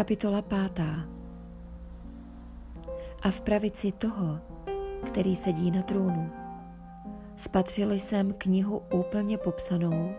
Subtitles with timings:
[0.00, 1.08] Kapitola pátá
[3.22, 4.38] A v pravici toho,
[5.06, 6.30] který sedí na trůnu,
[7.36, 10.12] spatřil jsem knihu úplně popsanou,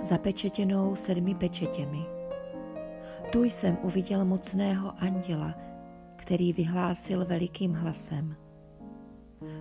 [0.00, 2.06] zapečetěnou sedmi pečetěmi.
[3.32, 5.54] Tu jsem uviděl mocného anděla,
[6.16, 8.36] který vyhlásil velikým hlasem.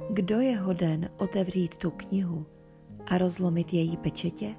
[0.10, 2.46] Kdo je hoden otevřít tu knihu
[3.06, 4.56] a rozlomit její pečetě?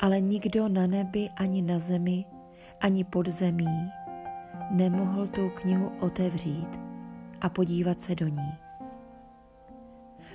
[0.00, 2.24] Ale nikdo na nebi ani na zemi
[2.80, 3.90] ani pod zemí
[4.70, 6.80] nemohl tu knihu otevřít
[7.40, 8.54] a podívat se do ní.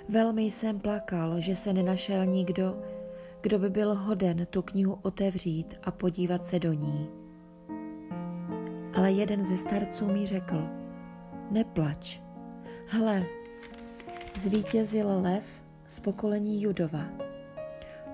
[0.09, 2.81] Velmi jsem plakal, že se nenašel nikdo,
[3.41, 7.09] kdo by byl hoden tu knihu otevřít a podívat se do ní.
[8.95, 10.67] Ale jeden ze starců mi řekl,
[11.51, 12.19] neplač,
[12.87, 13.25] hle,
[14.41, 15.43] zvítězil lev
[15.87, 17.05] z pokolení Judova,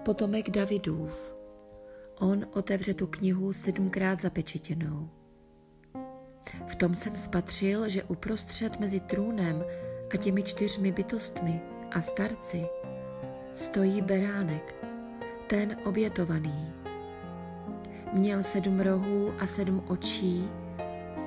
[0.04, 1.39] potomek Davidův
[2.20, 5.10] On otevře tu knihu sedmkrát zapečetěnou.
[6.68, 9.64] V tom jsem spatřil, že uprostřed mezi trůnem
[10.14, 11.62] a těmi čtyřmi bytostmi
[11.92, 12.66] a starci
[13.56, 14.76] stojí beránek,
[15.48, 16.74] ten obětovaný.
[18.14, 20.50] Měl sedm rohů a sedm očí,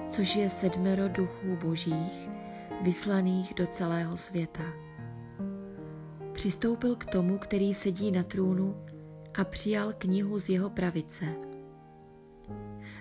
[0.08, 2.28] což je sedmero duchů božích,
[2.82, 4.64] vyslaných do celého světa.
[6.32, 8.77] Přistoupil k tomu, který sedí na trůnu
[9.38, 11.25] a přijal knihu z jeho pravice.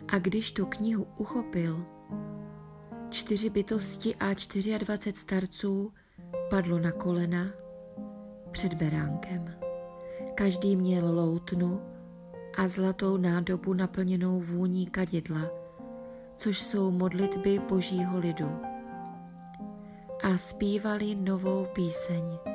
[0.08, 1.86] A když tu knihu uchopil,
[3.10, 4.34] čtyři bytosti a
[4.78, 5.94] 24 starců
[6.50, 7.46] padlo na kolena
[8.52, 9.56] před beránkem.
[10.36, 11.82] Každý měl loutnu
[12.58, 15.50] a zlatou nádobu naplněnou vůní kadidla,
[16.36, 18.50] což jsou modlitby božího lidu.
[20.24, 22.51] A zpívali novou píseň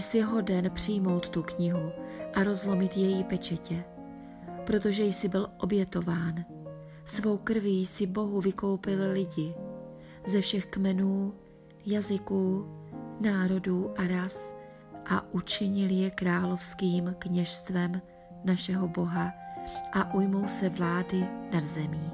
[0.00, 1.92] jsi hoden přijmout tu knihu
[2.34, 3.84] a rozlomit její pečetě,
[4.66, 6.44] protože jsi byl obětován.
[7.04, 9.54] Svou krví si Bohu vykoupil lidi
[10.26, 11.34] ze všech kmenů,
[11.86, 12.66] jazyků,
[13.20, 14.54] národů a ras
[15.06, 18.02] a učinil je královským kněžstvem
[18.44, 19.32] našeho Boha
[19.92, 22.10] a ujmou se vlády nad zemí.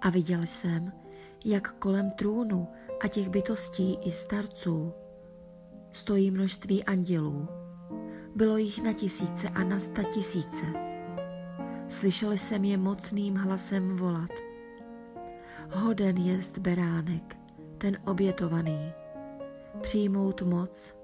[0.00, 0.92] A viděl jsem,
[1.44, 2.68] jak kolem trůnu
[3.00, 4.92] a těch bytostí i starců
[5.98, 7.48] stojí množství andělů.
[8.34, 10.66] Bylo jich na tisíce a na sta tisíce.
[11.88, 14.30] Slyšeli jsem je mocným hlasem volat.
[15.70, 17.36] Hoden jest beránek,
[17.78, 18.92] ten obětovaný,
[19.80, 20.94] přijmout moc,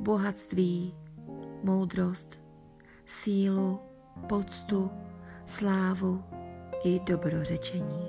[0.00, 0.94] bohatství,
[1.62, 2.40] moudrost,
[3.06, 3.80] sílu,
[4.28, 4.90] poctu,
[5.46, 6.24] slávu
[6.84, 8.08] i dobrořečení.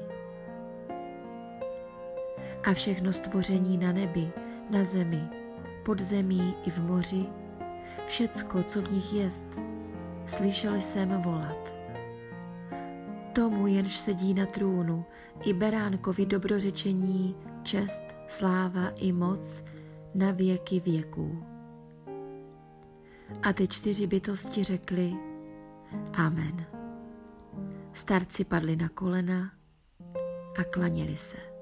[2.63, 4.31] A všechno stvoření na nebi,
[4.69, 5.38] na zemi,
[5.89, 7.25] pod zemí i v moři,
[8.05, 9.47] všecko, co v nich jest,
[10.25, 11.73] slyšel jsem volat.
[13.33, 15.05] Tomu jenž sedí na trůnu,
[15.45, 19.63] i beránkovi dobrořečení, čest, sláva i moc
[20.15, 21.43] na věky věků.
[23.43, 25.13] A ty čtyři bytosti řekly
[26.13, 26.65] Amen.
[27.93, 29.51] Starci padli na kolena
[30.59, 31.58] a klaněli se.